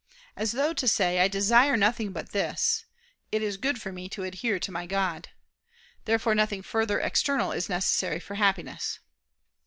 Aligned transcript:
As 0.35 0.53
though 0.53 0.73
to 0.73 0.87
say: 0.87 1.19
"I 1.19 1.27
desire 1.27 1.77
nothing 1.77 2.11
but 2.11 2.31
this," 2.31 2.85
"It 3.31 3.43
is 3.43 3.55
good 3.57 3.79
for 3.79 3.91
me 3.91 4.09
to 4.09 4.23
adhere 4.23 4.57
to 4.57 4.71
my 4.71 4.87
God." 4.87 5.29
Therefore 6.05 6.33
nothing 6.33 6.63
further 6.63 6.99
external 6.99 7.51
is 7.51 7.69
necessary 7.69 8.19
for 8.19 8.33
Happiness. 8.33 8.97